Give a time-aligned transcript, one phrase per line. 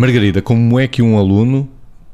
[0.00, 1.68] Margarida, como é que um aluno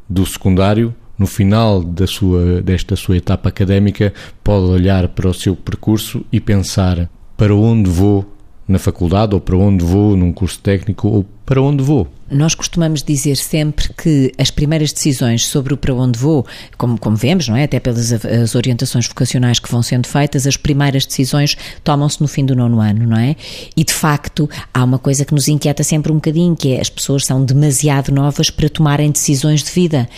[0.09, 5.55] do secundário no final da sua, desta sua etapa académica, pode olhar para o seu
[5.55, 8.27] percurso e pensar para onde vou
[8.67, 12.09] na faculdade ou para onde vou num curso técnico ou para onde vou.
[12.29, 16.45] Nós costumamos dizer sempre que as primeiras decisões sobre o para onde vou,
[16.77, 17.65] como, como vemos, não é?
[17.65, 22.45] Até pelas as orientações vocacionais que vão sendo feitas, as primeiras decisões tomam-se no fim
[22.45, 23.37] do nono ano, não é?
[23.77, 26.91] E de facto há uma coisa que nos inquieta sempre um bocadinho, que é as
[26.91, 30.09] pessoas são demasiado novas para tomarem decisões de vida.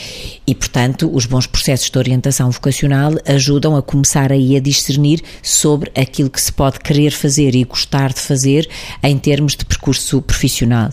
[0.47, 5.91] E, portanto, os bons processos de orientação vocacional ajudam a começar aí a discernir sobre
[5.95, 8.67] aquilo que se pode querer fazer e gostar de fazer
[9.03, 10.91] em termos de percurso profissional.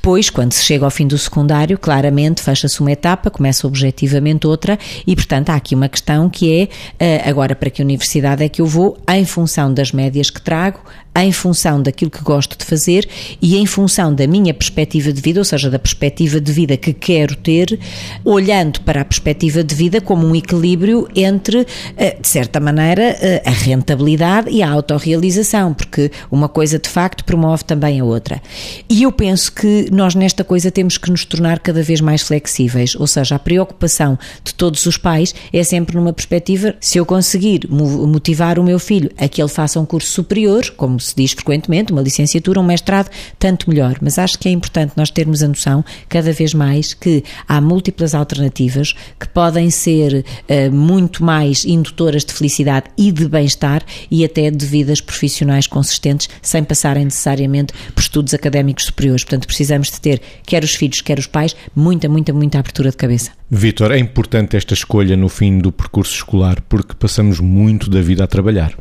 [0.00, 4.78] Depois, quando se chega ao fim do secundário, claramente fecha-se uma etapa, começa objetivamente outra
[5.06, 6.68] e, portanto, há aqui uma questão que é
[6.98, 10.80] eh, agora para que universidade é que eu vou em função das médias que trago,
[11.16, 13.08] em função daquilo que gosto de fazer
[13.42, 16.92] e em função da minha perspectiva de vida, ou seja, da perspectiva de vida que
[16.92, 17.78] quero ter,
[18.24, 21.66] olhando para a perspectiva de vida como um equilíbrio entre,
[21.96, 27.24] eh, de certa maneira, eh, a rentabilidade e a autorrealização, porque uma coisa de facto
[27.24, 28.40] promove também a outra.
[28.88, 32.94] E eu penso que nós nesta coisa temos que nos tornar cada vez mais flexíveis,
[32.94, 37.68] ou seja, a preocupação de todos os pais é sempre numa perspectiva, se eu conseguir
[37.68, 41.92] motivar o meu filho a que ele faça um curso superior, como se diz frequentemente,
[41.92, 43.96] uma licenciatura, um mestrado, tanto melhor.
[44.00, 48.14] Mas acho que é importante nós termos a noção, cada vez mais, que há múltiplas
[48.14, 54.50] alternativas que podem ser uh, muito mais indutoras de felicidade e de bem-estar e até
[54.50, 59.24] de vidas profissionais consistentes, sem passarem necessariamente por estudos académicos superiores.
[59.24, 62.96] Portanto, precisamos de ter, quer os filhos, quer os pais, muita, muita, muita abertura de
[62.96, 63.30] cabeça.
[63.50, 68.24] Vitor, é importante esta escolha no fim do percurso escolar porque passamos muito da vida
[68.24, 68.76] a trabalhar.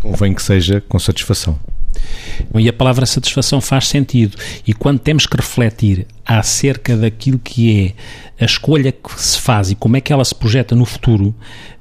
[0.00, 1.58] Convém que seja com satisfação.
[2.56, 4.36] E a palavra satisfação faz sentido.
[4.66, 7.94] E quando temos que refletir acerca daquilo que
[8.38, 11.34] é a escolha que se faz e como é que ela se projeta no futuro,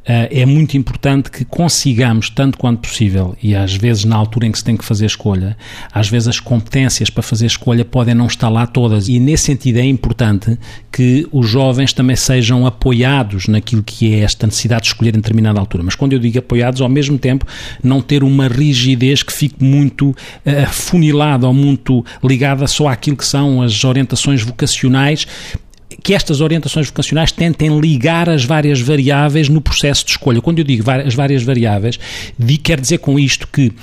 [0.08, 4.52] eh, é muito importante que consigamos, tanto quanto possível, e às vezes na altura em
[4.52, 5.58] que se tem que fazer escolha,
[5.92, 9.10] às vezes as competências para fazer escolha podem não estar lá todas.
[9.10, 10.58] E nesse sentido é importante
[10.92, 15.60] que os jovens também sejam apoiados naquilo que é esta necessidade de escolher em determinada
[15.60, 15.84] altura.
[15.84, 17.46] Mas quando eu digo apoiados, ao mesmo tempo,
[17.84, 20.16] não ter uma rigidez que fique muito uh,
[20.72, 25.28] funilada ou muito ligada só àquilo que são as orientações vocacionais
[26.04, 30.42] que estas orientações vocacionais tentem ligar as várias variáveis no processo de escolha.
[30.42, 31.98] Quando eu digo as várias variáveis,
[32.62, 33.74] quer dizer com isto que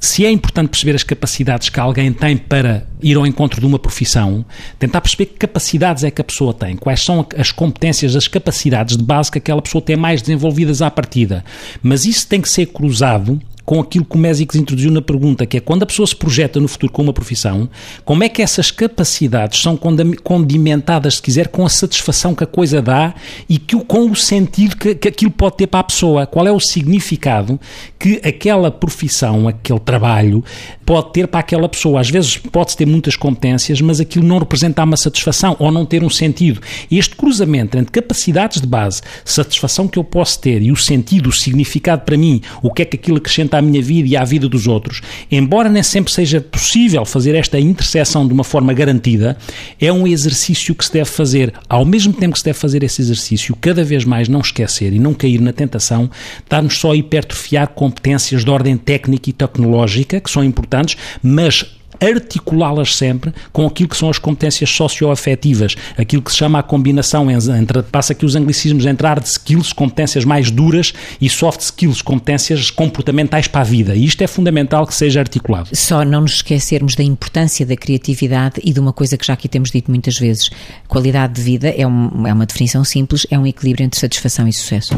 [0.00, 3.78] se é importante perceber as capacidades que alguém tem para ir ao encontro de uma
[3.78, 4.44] profissão,
[4.78, 8.96] tentar perceber que capacidades é que a pessoa tem, quais são as competências, as capacidades
[8.96, 11.44] de base que aquela pessoa tem mais desenvolvidas à partida.
[11.82, 15.56] Mas isso tem que ser cruzado com aquilo que o Mésicos introduziu na pergunta, que
[15.56, 17.68] é quando a pessoa se projeta no futuro com uma profissão,
[18.04, 22.82] como é que essas capacidades são condimentadas, se quiser, com a satisfação que a coisa
[22.82, 23.14] dá
[23.48, 26.26] e que, com o sentido que, que aquilo pode ter para a pessoa?
[26.26, 27.60] Qual é o significado
[27.98, 30.44] que aquela profissão, aquele trabalho,
[30.90, 32.00] pode ter para aquela pessoa?
[32.00, 36.02] Às vezes pode-se ter muitas competências, mas aquilo não representa uma satisfação ou não ter
[36.02, 36.60] um sentido.
[36.90, 41.32] Este cruzamento entre capacidades de base, satisfação que eu posso ter e o sentido, o
[41.32, 44.48] significado para mim, o que é que aquilo acrescenta à minha vida e à vida
[44.48, 49.38] dos outros, embora nem sempre seja possível fazer esta interseção de uma forma garantida,
[49.80, 51.54] é um exercício que se deve fazer.
[51.68, 54.98] Ao mesmo tempo que se deve fazer esse exercício, cada vez mais não esquecer e
[54.98, 60.20] não cair na tentação de estarmos só a hipertrofiar competências de ordem técnica e tecnológica,
[60.20, 60.42] que são
[60.80, 61.64] importantes, mas
[62.00, 67.30] articulá-las sempre com aquilo que são as competências socioafetivas, aquilo que se chama a combinação
[67.30, 72.70] entre, passa aqui os anglicismos, entre hard skills, competências mais duras, e soft skills, competências
[72.70, 73.94] comportamentais para a vida.
[73.94, 75.68] E isto é fundamental que seja articulado.
[75.74, 79.48] Só não nos esquecermos da importância da criatividade e de uma coisa que já aqui
[79.48, 80.48] temos dito muitas vezes.
[80.88, 84.52] Qualidade de vida é, um, é uma definição simples, é um equilíbrio entre satisfação e
[84.54, 84.94] sucesso.